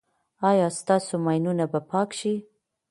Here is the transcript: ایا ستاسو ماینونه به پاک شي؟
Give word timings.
ایا 0.49 0.67
ستاسو 0.79 1.13
ماینونه 1.25 1.65
به 1.71 1.79
پاک 1.89 2.09
شي؟ 2.19 2.33